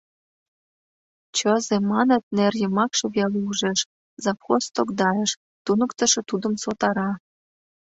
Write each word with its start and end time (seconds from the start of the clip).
—Чызе, 1.37 1.77
маныт, 1.91 2.23
нер 2.37 2.53
йымакше 2.61 3.05
веле 3.15 3.39
ужешЗавхоз 3.49 4.63
тогдайыш: 4.75 5.31
туныктышо 5.65 6.21
тудым 6.29 6.53
сотара. 6.63 7.11